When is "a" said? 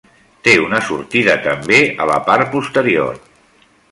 2.05-2.09